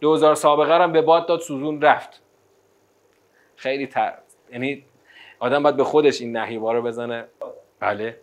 [0.00, 2.22] دوزار سابقه هم به باد داد سوزون رفت.
[3.56, 4.18] خیلی تر.
[4.52, 4.84] یعنی
[5.38, 7.24] آدم باید به خودش این نهیبا رو بزنه.
[7.80, 8.16] بله.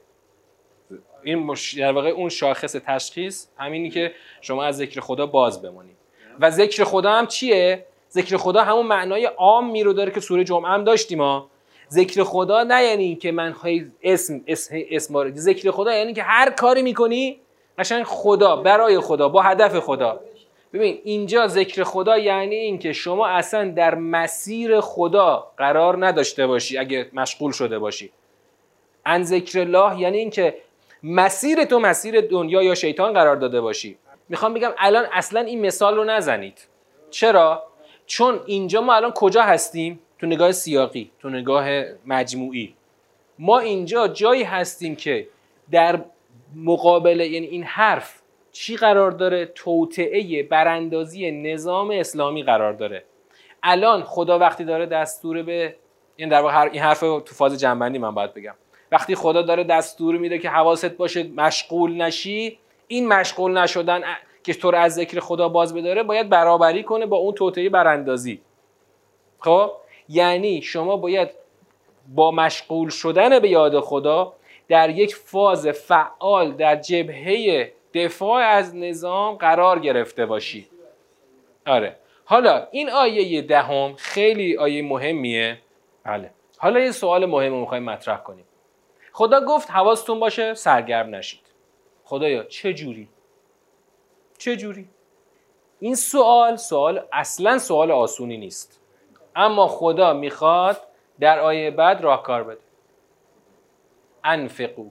[1.23, 1.73] این مش...
[1.73, 5.97] در واقع اون شاخص تشخیص همینی که شما از ذکر خدا باز بمونید.
[6.39, 10.71] و ذکر خدا هم چیه؟ ذکر خدا همون معنای عامی رو داره که سوره جمعه
[10.71, 11.49] هم داشتیم ما
[11.91, 13.55] ذکر خدا نه یعنی که من
[14.03, 17.39] اسم اسم اسم ذکر خدا یعنی که هر کاری می‌کنی
[17.77, 20.19] قشنگ خدا برای خدا با هدف خدا.
[20.73, 27.09] ببین اینجا ذکر خدا یعنی اینکه شما اصلا در مسیر خدا قرار نداشته باشی اگه
[27.13, 28.11] مشغول شده باشی.
[29.05, 30.57] ان ذکر الله یعنی اینکه
[31.03, 33.97] مسیر تو مسیر دنیا یا شیطان قرار داده باشی.
[34.29, 36.67] می‌خوام بگم الان اصلا این مثال رو نزنید.
[37.09, 37.63] چرا؟
[38.05, 42.75] چون اینجا ما الان کجا هستیم؟ تو نگاه سیاقی تو نگاه مجموعی.
[43.39, 45.27] ما اینجا جایی هستیم که
[45.71, 45.99] در
[46.55, 48.21] مقابل یعنی این حرف
[48.59, 53.03] چی قرار داره توطعه براندازی نظام اسلامی قرار داره؟
[53.63, 55.75] الان خدا وقتی داره دستور به
[56.15, 58.53] این در واقع این حرف تو فاز جنبندی من باید بگم.
[58.91, 64.01] وقتی خدا داره دستور میده که حواست باشه مشغول نشی این مشغول نشدن
[64.43, 68.41] که تو از ذکر خدا باز بداره باید برابری کنه با اون توطئه براندازی.
[69.39, 69.71] خب؟
[70.09, 71.29] یعنی شما باید
[72.07, 74.33] با مشغول شدن به یاد خدا
[74.67, 80.67] در یک فاز فعال در جبهه دفاع از نظام قرار گرفته باشی.
[81.67, 81.99] آره.
[82.25, 85.61] حالا این آیه دهم خیلی آیه مهمیه.
[86.03, 86.31] بله.
[86.57, 88.45] حالا یه سوال مهم رو می‌خوایم مطرح کنیم.
[89.11, 91.39] خدا گفت حواستون باشه سرگرم نشید.
[92.03, 93.09] خدایا چه جوری؟
[94.37, 94.89] چه جوری؟
[95.79, 98.81] این سوال سوال اصلا سوال آسونی نیست.
[99.35, 100.77] اما خدا می‌خواد
[101.19, 102.61] در آیه بعد راهکار بده.
[104.23, 104.89] انفقو.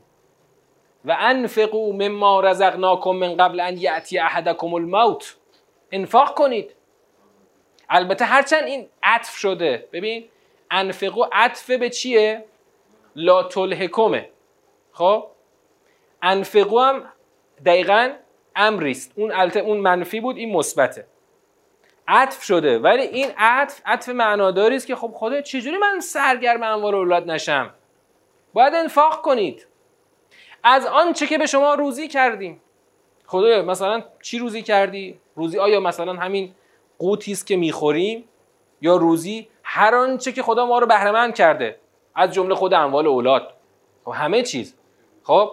[1.06, 5.36] و انفقو مما رزقناکم من قبل ان یأتی احدکم الموت.
[5.92, 6.74] انفاق کنید.
[7.88, 9.88] البته هرچند این عطف شده.
[9.92, 10.28] ببین
[10.70, 12.44] انفقو عطف به چیه؟
[13.16, 14.30] لا تلهکمه
[14.92, 15.26] خب؟
[16.22, 17.04] انفقو هم
[17.66, 18.12] دقیقا
[18.56, 21.06] امریست اون البته اون منفی بود این مثبته.
[22.08, 22.78] عطف شده.
[22.78, 27.74] ولی این عطف عطف معناداری است که خب خدا چجوری من سرگرم انوار اولاد نشم؟
[28.52, 29.66] باید انفاق کنید.
[30.68, 32.60] از آنچه که به شما روزی کردیم.
[33.26, 36.54] خدایا مثلا چی روزی کردی؟ روزی آیا مثلا همین
[36.98, 38.24] قوتی است که می‌خوریم؟
[38.80, 41.76] یا روزی هر آنچه که خدا ما رو بهره کرده
[42.14, 43.54] از جمله خود اموال اولاد.
[44.04, 44.74] خب همه چیز.
[45.22, 45.50] خب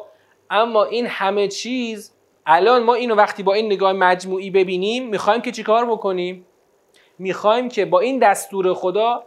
[0.50, 2.14] اما این همه چیز
[2.46, 6.46] الان ما اینو وقتی با این نگاه مجموعی ببینیم می‌خوایم که چیکار بکنیم؟
[7.20, 9.24] می‌خوایم که با این دستور خدا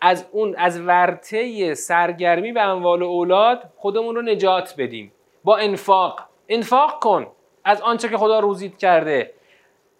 [0.00, 5.12] از اون از ورته سرگرمی به اموال اولاد خودمون رو نجات بدیم.
[5.44, 6.20] با انفاق.
[6.48, 7.26] انفاق کن.
[7.64, 9.32] از آنچه که خدا روزید کرده.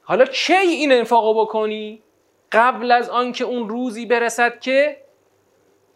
[0.03, 2.03] حالا کی این انفاقو بکنی؟
[2.53, 4.97] قبل از آنکه اون روزی برسد که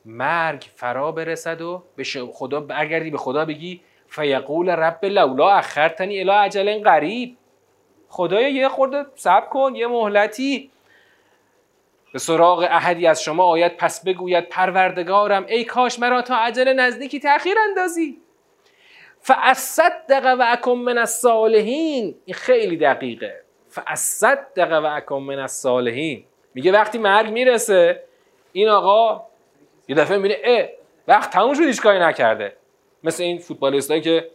[0.05, 6.31] مرگ فرا برسد و به خدا برگردی به خدا بگی فیقول رب لولا اخرتنی الی
[6.31, 7.37] اجل قریب.
[8.09, 10.71] خدایا یه خورده صبر کن یه مهلتی.
[12.13, 17.21] به سراغ احدی از شما آید پس بگوید پروردگارم ای کاش مرا تا عجل نزدیکی
[17.21, 18.21] تأخیر اندازی.
[19.29, 23.41] فاصدق و اکم من الصالحین این خیلی دقیقه.
[23.69, 28.05] فاصدق و اکم من الصالحین میگه وقتی مرگ می‌رسه
[28.53, 29.27] این آقا
[29.89, 30.69] یه دفعه می‌بینه اه
[31.09, 32.57] وقت تموم شد هیچ کاری نکرده.
[33.05, 34.31] مثل این فوتبالیستایی که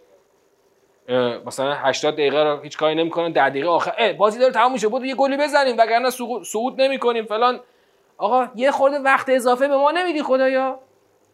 [1.45, 5.06] مثلا 80 دقیقه رو هیچ کاری نمی‌کنن 10 دقیقه آخر بازی داره تموم میشه بود
[5.06, 6.10] یه گلی بزنیم وگرنه
[6.43, 7.60] صعود نمی‌کنیم فلان.
[8.17, 10.79] آقا یه خورده وقت اضافه به ما نمیدی خدایا.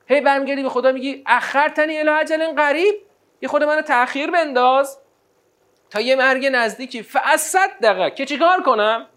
[0.07, 2.95] هی برمیگردی به خدا میگی اخرتنی الی اجل قریب
[3.41, 4.99] یه خود منو تاخیر بنداز.
[5.89, 7.03] تا یه مرگ نزدیکی.
[7.03, 9.07] فاصد دقیقه که چیکار کنم؟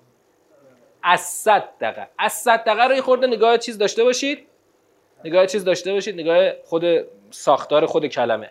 [1.02, 4.46] از صد دقیقه از صد دقیقه رو یه خورده نگاه چیز داشته باشید.
[5.24, 6.20] نگاه چیز داشته باشید.
[6.20, 6.84] نگاه خود
[7.30, 8.50] ساختار خود کلمه.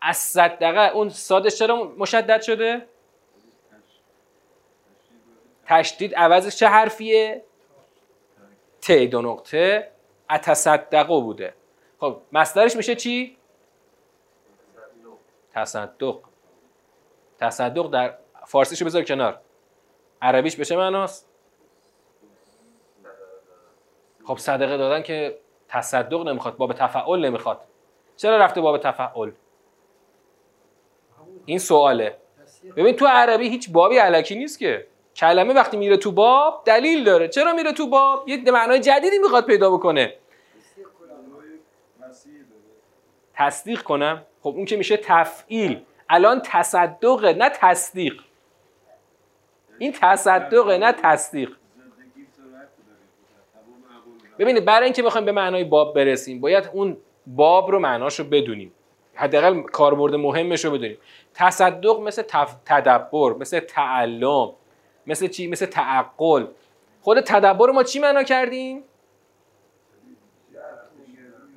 [0.00, 2.86] از صد دقیقه اون سادش چرا مشدد شده؟
[5.66, 6.14] تشدید.
[6.14, 7.44] عوضش چه حرفیه؟
[8.80, 9.90] ت دو نقطه.
[10.30, 11.54] اتصدقو بوده.
[12.00, 13.37] خب مصدرش میشه چی؟
[15.60, 16.18] تصدق.
[17.40, 18.14] تصدق در
[18.46, 19.40] فارسیشو بذار کنار.
[20.22, 21.28] عربیش بشه معناست؟
[24.24, 27.60] خب صدقه دادن که تصدق نمی‌خواد باب تفعول نمی‌خواد.
[28.16, 29.32] چرا رفته باب تفعول
[31.46, 32.16] این سواله.
[32.76, 34.86] ببین تو عربی هیچ بابی علکی نیست که.
[35.16, 37.28] کلمه وقتی میره تو باب دلیل داره.
[37.28, 40.14] چرا میره تو باب؟ یه معنای جدیدی می‌خواد پیدا بکنه.
[43.34, 44.26] تصدیق کنم.
[44.42, 45.80] خب اون که میشه تفعیل.
[46.10, 48.20] الان تصدق نه تصدیق.
[49.78, 51.50] این تصدقه نه تصدیق.
[54.38, 56.96] ببینید برای اینکه بخوایم به معنای باب برسیم باید اون
[57.26, 58.72] باب رو معناش رو بدونیم.
[59.14, 60.98] حداقل کاربرد مهمش رو بدونیم.
[61.34, 62.22] تصدق مثل
[62.66, 64.52] تدبر مثل تعلم
[65.06, 66.46] مثل چی؟ مثل تعقل.
[67.02, 68.82] خود تدبر ما چی معنا کردیم؟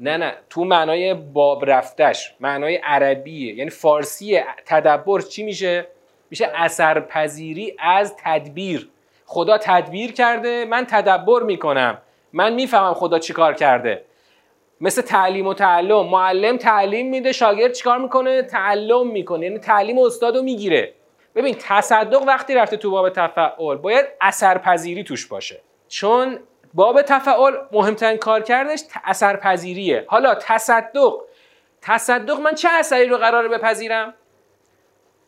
[0.03, 5.87] نه نه تو معنای باب رفتش معنای عربیه یعنی فارسی تدبر چی میشه؟
[6.29, 8.89] میشه اثرپذیری از تدبیر.
[9.25, 11.97] خدا تدبیر کرده من تدبر می‌کنم.
[12.33, 14.05] من می‌فهمم خدا چیکار کرده.
[14.81, 20.35] مثل تعلیم و تعلم معلم تعلیم میده شاگرد چیکار می‌کنه؟ تعلم می‌کنه یعنی تعلیم استاد
[20.35, 20.93] رو می‌گیره.
[21.35, 25.61] ببین تصدق وقتی رفته تو باب تفعول باید اثرپذیری توش باشه.
[25.87, 26.39] چون
[26.73, 30.05] باب تفعول مهمترین کار کردش اثرپذیریه.
[30.07, 31.13] حالا تصدق.
[31.81, 34.13] تصدق من چه اثری رو قراره بپذیرم؟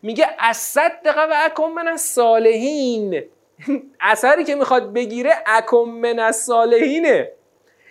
[0.01, 3.23] میگه از صدقه و اکم من از صالحین
[4.01, 7.31] اثری که می‌خواد بگیره اکم من از صالحینه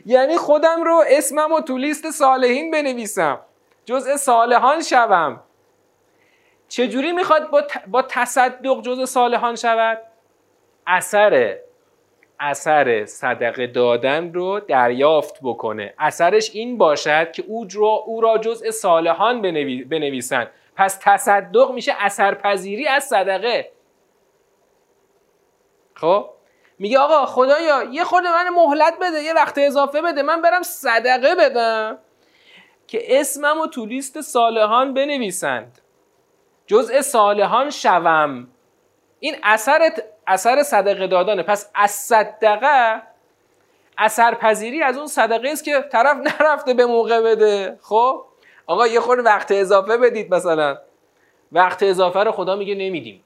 [0.07, 3.41] یعنی خودم رو اسمم و تو لیست صالحین بنویسم.
[3.85, 5.41] جزء صالحان شوم.
[6.69, 9.99] چجوری می‌خواد با, با تصدق جزء صالحان شود؟
[10.87, 11.59] اثر
[12.43, 15.95] اثر صدقه دادن رو دریافت بکنه.
[15.99, 19.43] اثرش این باشد که او را, او را جزء صالحان
[19.89, 20.51] بنویسند.
[20.77, 23.73] پس تصدق میشه اثرپذیری از صدقه.
[25.95, 26.31] خب؟
[26.79, 31.35] میگه آقا خدایا یه خود من مهلت بده یه وقت اضافه بده من برم صدقه
[31.35, 31.99] بدم
[32.87, 35.79] که اسمم و تو لیست صالحان بنویسند.
[36.67, 38.49] جزء صالحان شوم.
[39.25, 39.91] این اثر
[40.27, 41.43] اثر صدقه دادانه.
[41.43, 43.03] پس از صدقه
[43.99, 47.79] اثر پذیری از اون صدقه است که طرف نرفته به موقع بده.
[47.83, 48.25] خب؟
[48.67, 50.79] آقا یه خورده وقت اضافه بدید مثلا.
[51.53, 53.25] وقت اضافه رو خدا میگه نمیدیم.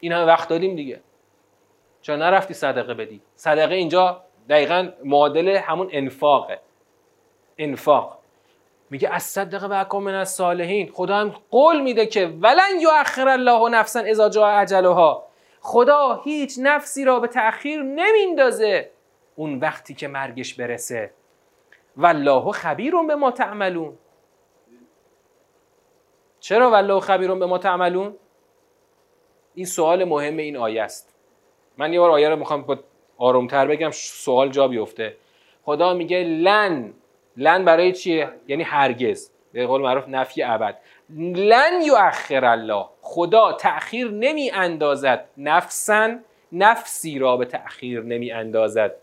[0.00, 1.00] این همه وقت دادیم دیگه.
[2.02, 6.60] چرا نرفتی صدقه بدی؟ صدقه اینجا دقیقا معادل همون انفاقه.
[7.58, 8.19] انفاق.
[8.90, 13.28] میگه از صدقه و اکم من از صالحین خدا هم قول میده که ولن یؤخر
[13.28, 15.24] الله نفسا اذا جاء اجلها.
[15.60, 18.90] خدا هیچ نفسی را به تأخیر نمیندازه
[19.36, 21.10] اون وقتی که مرگش برسه.
[21.96, 23.98] والله خبیر به ما تعملون.
[26.40, 28.16] چرا والله خبیر به ما تعملون؟
[29.54, 31.14] این سوال مهم این آیه است.
[31.78, 32.78] من یه بار آیه رو می‌خوام
[33.18, 35.16] آرومتر بگم سوال جا بیفته.
[35.62, 36.94] خدا میگه لن
[37.36, 39.30] لن برای چیه؟ یعنی هرگز.
[39.52, 40.78] به قول معروف نفی ابد.
[41.36, 42.86] لن یؤخر الله.
[43.00, 46.18] خدا تأخیر نمی اندازد نفسا.
[46.52, 48.96] نفسی را به تأخیر نمی اندازد.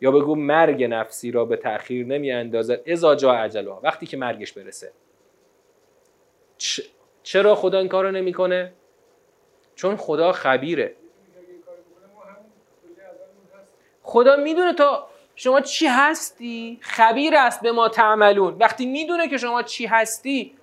[0.00, 2.80] یا بگو مرگ نفسی را به تأخیر نمی اندازد.
[2.88, 4.92] ازا جا عجلها وقتی که مرگش برسه.
[7.22, 8.72] چرا خدا این کار رو نمی‌کنه
[9.74, 10.94] چون خدا خبیره.
[14.02, 15.08] خدا می‌دونه تا
[15.42, 18.56] شما چی هستی؟ خبیر است به ما تعملون.
[18.60, 20.54] وقتی می‌دونه که شما چی هستی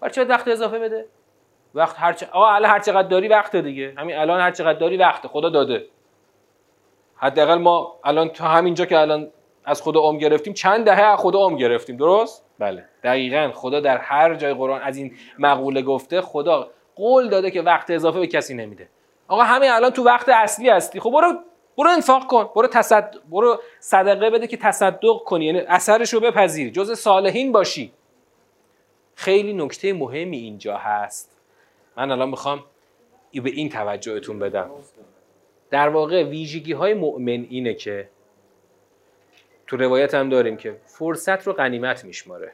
[0.00, 1.06] برای چه وقت اضافه بده؟
[1.74, 3.94] وقت هر چه آقا الان هر چقدر داری وقت دیگه.
[3.98, 5.86] همین الان هر چقدر داری وقت خدا داده.
[7.16, 9.30] حداقل ما الان تا همینجا که الان
[9.64, 11.96] از خدا ام گرفتیم چند دهه از خدا ام گرفتیم.
[11.96, 12.84] درست؟ بله.
[13.04, 13.50] دقیقا.
[13.54, 18.20] خدا در هر جای قرآن از این مقوله گفته خدا قول داده که وقت اضافه
[18.20, 18.88] به کسی نمیده.
[19.28, 21.00] آقا همین الان تو وقت اصلی هستی.
[21.00, 21.34] خب برو
[21.78, 23.14] برو انفاق کن برو تصد...
[23.30, 27.92] برو صدقه بده که تصدق کنی یعنی اثرش رو بپذیری جز صالحین باشی.
[29.14, 31.36] خیلی نکته مهمی اینجا هست.
[31.96, 32.64] من الان می‌خوام
[33.32, 34.70] به این توجهتون بدم.
[35.70, 38.08] در واقع ویژگی های مؤمن اینه که
[39.66, 42.52] تو روایت هم داریم که فرصت رو غنیمت میشماره.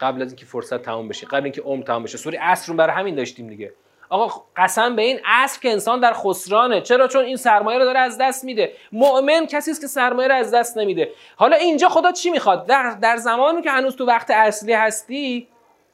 [0.00, 2.18] قبل از اینکه فرصت تمام بشه قبل اینکه عمر تمام بشه.
[2.18, 3.72] سوره عصر رو برای همین داشتیم دیگه.
[4.12, 6.80] آقا قسم به این عصر که انسان در خسرانه.
[6.80, 8.72] چرا؟ چون این سرمایه رو داره از دست میده.
[8.92, 11.10] مؤمن کسی است که سرمایه رو از دست نمیده.
[11.36, 15.48] حالا اینجا خدا چی می‌خواد؟ در, در زمانی که هنوز تو وقت اصلی هستی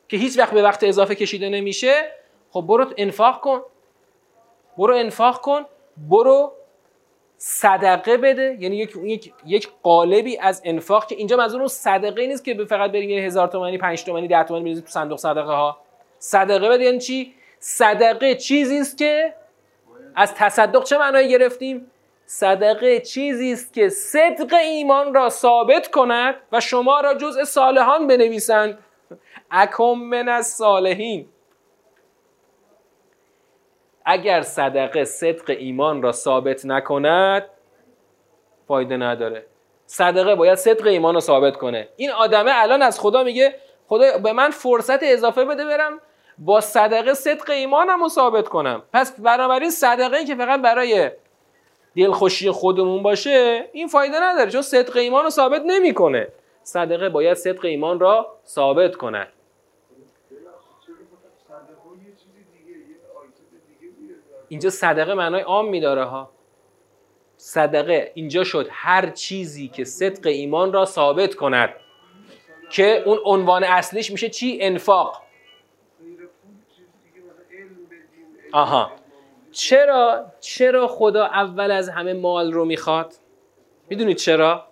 [0.08, 2.12] که هیچ وقت به وقت اضافه کشیده نمیشه
[2.50, 3.60] خب برو انفاق کن.
[4.78, 5.64] برو انفاق کن.
[5.96, 6.52] برو
[7.36, 8.56] صدقه بده.
[8.60, 12.90] یعنی یک, یک, یک قالبی از انفاق که اینجا منظور اون صدقه نیست که فقط
[12.90, 15.78] بریم یه هزار تومانی پنج تومانی ده تومانی تو صندوق صدقه ها
[16.18, 16.84] صدقه بده.
[16.84, 19.34] یعنی چی؟ صدقه چیزی است که
[20.14, 21.90] از تصدق چه معنایی گرفتیم؟
[22.26, 28.78] صدقه چیزی است که صدق ایمان را ثابت کند و شما را جزء صالحان بنویسند.
[29.50, 31.28] اکم من از صالحین
[34.04, 37.44] اگر صدقه صدق ایمان را ثابت نکند
[38.68, 39.46] فایده نداره.
[39.86, 41.88] صدقه باید صدق ایمان رو ثابت کنه.
[41.96, 43.54] این آدمه الان از خدا میگه
[43.86, 46.00] خدا به من فرصت اضافه بده برم.
[46.38, 48.82] با صدقه صدق ایمانم رو ثابت کنم.
[48.92, 51.10] پس بنابراین صدقه که فقط برای
[51.96, 56.28] دلخوشی خودمون باشه این فایده نداره چون صدق ایمان رو ثابت نمی‌کنه.
[56.62, 59.28] صدقه باید صدق ایمان را ثابت کند.
[64.48, 66.30] اینجا صدقه معنای عام میداره ها.
[67.36, 71.74] صدقه اینجا شد هر چیزی که صدق ایمان را ثابت کند
[72.70, 75.27] که اون عنوان اصلیش میشه چی؟ انفاق.
[78.52, 78.90] آها.
[79.52, 83.14] چرا چرا خدا اول از همه مال رو می‌خواد؟
[83.88, 84.64] می‌دونید چرا؟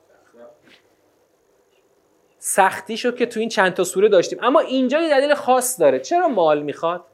[2.38, 4.38] سختیشو که تو این چند تا سوره داشتیم.
[4.42, 6.00] اما اینجا یه دلیل خاص داره.
[6.00, 7.04] چرا مال می‌خواد؟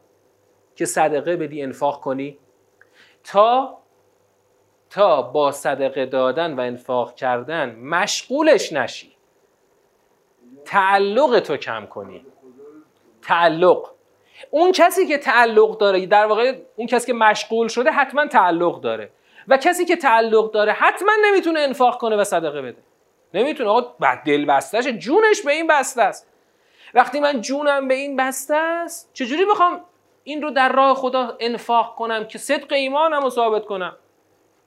[0.76, 2.38] که صدقه بدی انفاق کنی.
[3.24, 3.78] تا
[4.90, 9.16] تا با صدقه دادن و انفاق کردن مشغولش نشی.
[10.64, 12.26] تعلق تو کم کنی.
[13.22, 13.91] تعلق.
[14.50, 19.10] اون کسی که تعلق داره در واقع اون کسی که مشغول شده حتما تعلق داره.
[19.48, 22.78] و کسی که تعلق داره حتما نمی‌تونه انفاق کنه و صدقه بده.
[23.34, 23.70] نمی‌تونه.
[23.70, 26.28] آقا بعد دل بستهش جونش به این بسته است.
[26.94, 29.80] وقتی من جونم به این بسته است چجوری می‌خوام
[30.24, 33.96] این رو در راه خدا انفاق کنم که صدق ایمانم رو ثابت کنم؟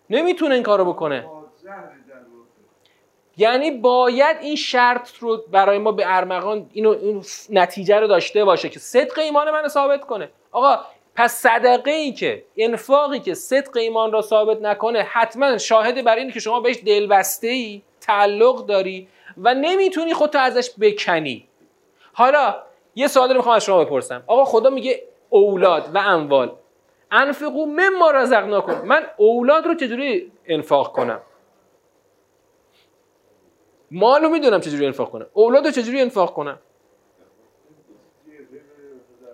[0.09, 1.25] نمی‌تونه این کارو بکنه.
[3.37, 8.69] یعنی باید این شرط رو برای ما به ارمغان اینو این نتیجه رو داشته باشه
[8.69, 10.29] که صدق ایمان من ثابت کنه.
[10.51, 10.79] آقا
[11.15, 16.31] پس صدقه ای که انفاقی که صدق ایمان را ثابت نکنه حتما شاهد بر این
[16.31, 21.47] که شما بهش دلبسته ای تعلق داری و نمی‌تونی خودتو ازش بکنی.
[22.13, 22.55] حالا
[22.95, 24.23] یه سوال رو می‌خوام از شما بپرسم.
[24.27, 26.51] آقا خدا میگه اولاد و اموال.
[27.11, 28.85] انفقو مما رزقناکم.
[28.85, 31.19] من اولاد رو چجوری انفاق کنم؟
[33.91, 35.25] مال رو می‌دونم چجوری انفاق کنم.
[35.33, 36.59] اولاد رو چجوری انفاق کنم؟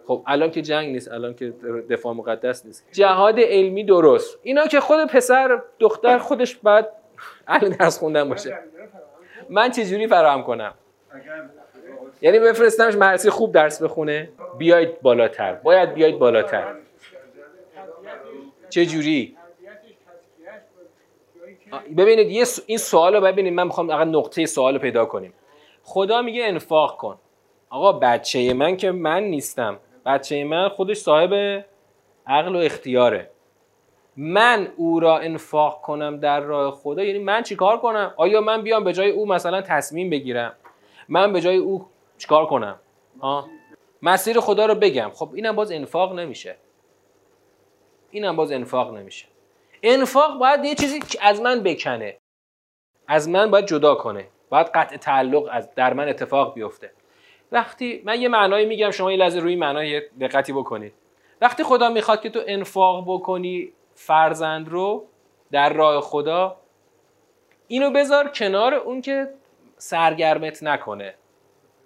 [0.07, 1.53] خب الان که جنگ نیست الان که
[1.89, 2.87] دفاع مقدس نیست.
[2.91, 4.39] جهاد علمی درست.
[4.43, 6.89] اینا که خود پسر دختر خودش بعد
[7.47, 8.59] الان درس خوندن باشه.
[9.49, 10.73] من چجوری فراهم کنم؟
[12.21, 15.53] یعنی بفرستمش مدرسه خوب درس بخونه؟ بیاید بالاتر.
[15.53, 16.75] باید بیاید بالاتر.
[18.69, 19.37] چه جوری
[21.97, 23.53] ببینید یه این سوال رو ببینید.
[23.53, 25.33] من می‌خوام فقط نقطه سوال رو پیدا کنیم.
[25.83, 27.17] خدا میگه انفاق کن.
[27.69, 29.79] آقا بچه من که من نیستم.
[30.05, 31.65] بچه من خودش صاحب
[32.27, 33.29] عقل و اختیاره.
[34.17, 38.83] من او را انفاق کنم در راه خدا؟ یعنی من چیکار کنم؟ آیا من بیام
[38.83, 40.53] به جای او مثلا تصمیم بگیرم؟
[41.09, 41.85] من به جای او
[42.17, 42.79] چیکار کنم؟
[43.21, 43.47] ها
[44.01, 45.11] مسیر خدا رو بگم.
[45.13, 46.55] خب اینم باز انفاق نمیشه.
[48.11, 49.25] اینم باز انفاق نمیشه.
[49.83, 52.17] انفاق باید یه چیزی از من بکنه.
[53.07, 54.27] از من باید جدا کنه.
[54.49, 56.91] باید قطع تعلق از در من اتفاق بیفته.
[57.51, 60.93] وقتی من یه معنایی میگم شما یه لحظه روی معنای دقتی بکنید.
[61.41, 65.05] وقتی خدا می‌خواد که تو انفاق بکنی فرزند رو
[65.51, 66.57] در راه خدا
[67.67, 69.33] اینو بذار کنار اون که
[69.77, 71.13] سرگرمت نکنه.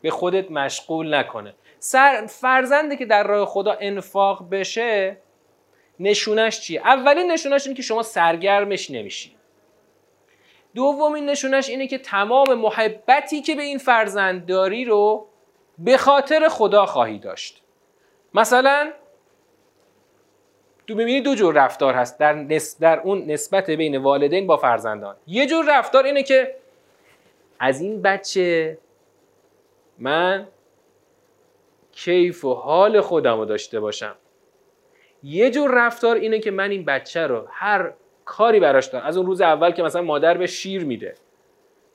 [0.02, 1.56] به خودت مشغول نکنه.
[1.80, 5.18] سر فرزندی که در راه خدا انفاق بشه
[6.00, 9.36] نشونش چیه؟ اولین نشونش اینه که شما سرگرمش نمیشی.
[10.76, 15.28] دومین نشونش اینه که تمام محبتی که به این فرزند داری رو
[15.78, 17.62] به خاطر خدا خواهی داشت.
[18.34, 18.92] مثلا
[20.88, 22.80] تو ببینید دو جور رفتار هست در, نس...
[22.80, 25.16] در اون نسبت بین والدین با فرزندان.
[25.28, 26.56] یه جور رفتار اینه که
[27.60, 28.78] از این بچه
[30.00, 30.48] من
[31.92, 34.16] کیف و حال خودم رو داشته باشم.
[35.24, 37.94] یه جور رفتار اینه که من این بچه رو هر
[38.26, 39.06] کاری براش دارم.
[39.06, 41.16] از اون روز اول که مثلا مادر به شیر میده.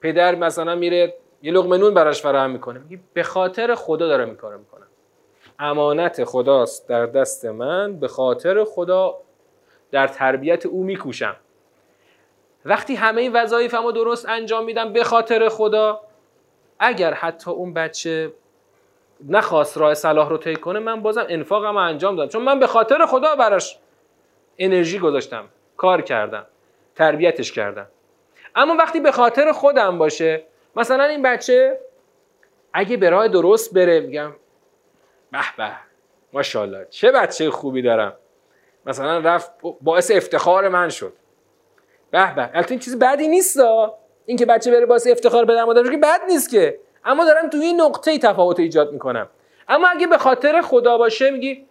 [0.01, 2.79] پدر مثلا میره یه لقمه نون براش فراهم می‌کنه.
[2.79, 4.87] میگه به خاطر خدا دارم این کارو می‌کنم.
[5.59, 9.15] امانت خداست در دست من به خاطر خدا
[9.91, 11.37] در تربیت او میکوشم.
[12.65, 16.01] وقتی همه وظایفم رو درست انجام میدم به خاطر خدا
[16.79, 18.33] اگر حتی اون بچه
[19.29, 22.29] نخواست راه صلاح رو طی کنه من بازم انفاقم انجام دادم.
[22.29, 23.79] چون من به خاطر خدا براش
[24.59, 26.47] انرژی گذاشتم کار کردم
[26.95, 27.87] تربیتش کردم.
[28.55, 30.45] اما وقتی به خاطر خودم باشه
[30.77, 31.81] مثلا این بچه
[32.73, 34.33] اگه به راه درست بره میگم
[35.33, 35.71] به به
[36.33, 38.17] ماشاءالله چه بچه خوبی دارم.
[38.87, 39.51] مثلا رفت
[39.81, 41.13] باعث افتخار من شد.
[42.11, 42.51] به به.
[42.55, 43.61] البته این چیز بدی نیست
[44.27, 46.79] این که بچه بره باعث افتخار به مادرش که بد نیست که.
[47.05, 49.29] اما دارم توی این نقطه تفاوت ایجاد می‌کنم
[49.69, 51.65] اما اگه به خاطر خدا باشه میگی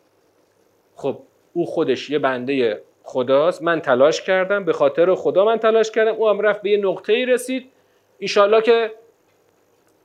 [0.96, 1.20] خب
[1.54, 6.30] او خودش یه بنده خداست من تلاش کردم به خاطر خدا من تلاش کردم او
[6.30, 7.72] هم رفت به یه نقطه ای رسید.
[8.20, 8.94] ایشالله که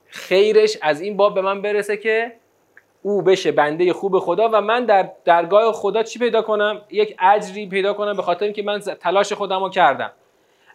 [0.07, 2.31] خیرش از این باب به من برسه که
[3.01, 7.69] او بشه بنده خوب خدا و من در درگاه خدا چی پیدا کنم؟ یک اجری
[7.69, 10.11] پیدا کنم به خاطر اینکه من تلاش خودم رو کردم.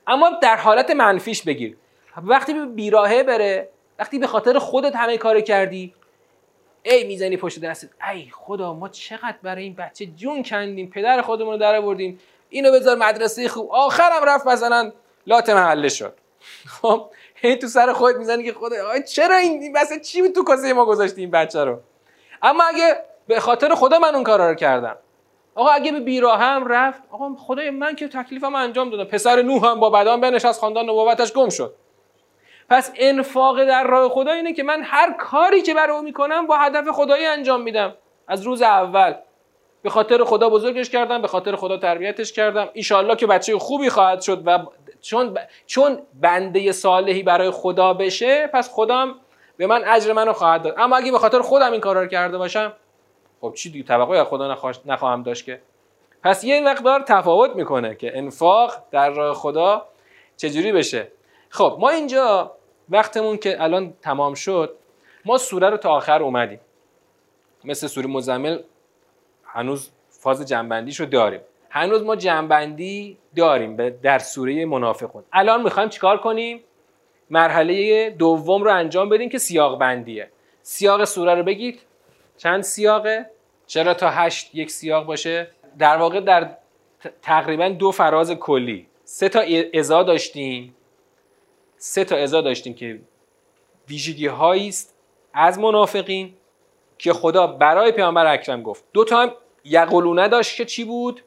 [0.07, 1.76] اما در حالت منفیش بگیر.
[2.22, 3.68] وقتی به بیراهه بره
[4.01, 5.94] وقتی به خاطر خودت همه کار کردی
[6.82, 7.88] ای می‌زنی پشت دستت.
[8.12, 12.20] ای خدا ما چقدر برای این بچه جون کندیم پدر خودمون رو در آوردیم.
[12.51, 13.68] اینو بذار مدرسه خوب.
[13.72, 14.92] آخرم رفت مثلا
[15.26, 16.14] لات محله شد.
[16.66, 20.84] خب هی تو سر خودت می‌زنی که خدا چرا این مثلا چی تو کاسه ما
[20.84, 21.80] گذاشتی این بچه رو؟
[22.42, 22.96] اما اگه
[23.26, 24.96] به خاطر خدا من اون کارا رو کردم.
[25.55, 29.05] آقا اگه به بیراه هم رفت آقا خدای من که تکلیفم انجام دادم.
[29.05, 31.74] پسر نوح هم با بدان از خاندان نبوتش گم شد.
[32.70, 36.56] پس انفاق در راه خدا اینه که من هر کاری که برای او می‌کنم با
[36.56, 37.94] هدف خدایی انجام میدم.
[38.28, 39.14] از روز اول.
[39.82, 42.68] به خاطر خدا بزرگش کردم به خاطر خدا تربیتش کردم.
[42.72, 44.58] ایشالله که بچه خوبی خواهد شد و
[45.00, 49.14] چون چون بنده صالحی برای خدا بشه پس خدام
[49.56, 50.74] به من اجر منو خواهد داد.
[50.78, 52.72] اما اگه به خاطر خودم این کارا رو کرده باشم
[53.40, 54.56] خب چی دیگه؟ توقعی از خدا
[54.86, 55.62] نخواهم داشت که.
[56.22, 59.86] پس یه مقدار تفاوت می‌کنه که انفاق در راه خدا
[60.36, 61.08] چجوری بشه.
[61.48, 62.52] خب ما اینجا
[62.91, 64.76] وقتمون که الان تمام شد
[65.24, 66.61] ما سوره رو تا آخر اومدیم.
[67.64, 68.59] مثل سوره مزمل
[69.45, 71.41] هنوز فاز جنبندیش رو داریم.
[71.70, 75.24] هنوز ما جنبندی داریم در سوره منافقون.
[75.32, 76.61] الان می‌خوایم چیکار کنیم؟
[77.30, 80.30] مرحله دوم رو انجام بدیم که سیاق بندیه.
[80.62, 81.80] سیاق سوره رو بگید.
[82.36, 83.30] چند سیاقه؟
[83.66, 86.57] چرا تا هشت یک سیاق باشه؟ در واقع در
[87.22, 88.86] تقریبا دو فراز کلی.
[89.05, 89.43] سه تا
[89.74, 90.74] ازا داشتیم.
[91.83, 93.01] سه تا ازا داشتیم که
[93.89, 94.97] ویژگی هایی است
[95.35, 96.35] از منافقین
[96.99, 98.85] که خدا برای پیامبر اکرم گفت.
[98.93, 99.33] دو تا هم
[99.64, 101.22] یقلونه داشت که چی بود؟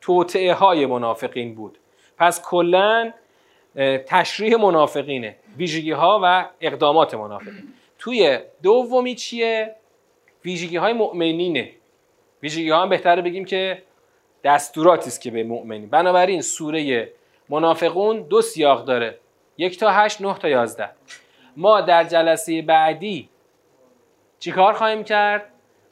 [0.00, 1.78] توطعه های منافقین بود.
[2.18, 3.12] پس کلا
[4.06, 7.74] تشریح منافقینه ویژگی ها و اقدامات منافقین.
[7.98, 9.76] توی دومی چیه؟
[10.44, 11.70] ویژگی های مؤمنینه.
[12.42, 13.82] ویژگی ها هم بهتره بگیم که
[14.44, 15.90] دستوراتی است که به مؤمنین.
[15.90, 17.12] بنابراین سوره
[17.48, 19.18] منافقون دو سیاق داره.
[19.62, 20.90] یک تا هشت نه تا یازده.
[21.56, 23.28] ما در جلسه بعدی
[24.38, 25.48] چیکار خواهیم کرد؟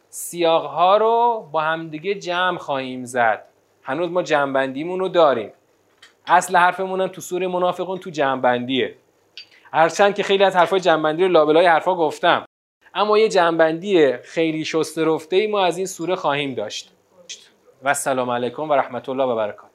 [0.09, 3.45] سیاق ها رو با همدیگه جمع خواهیم زد.
[3.83, 5.53] هنوز ما جمعبندیمون رو داریم.
[6.27, 8.95] اصل حرفمون هم تو سوره منافقون تو جمعبندیه.
[9.73, 12.45] هرچند که خیلی از حرفای جمعبندی رو لابلای حرفا گفتم.
[12.95, 16.93] اما یه جنبندی خیلی شسته رفته ای ما از این سوره خواهیم داشت.
[17.83, 19.70] و السلام علیکم و رحمت الله و برکاته.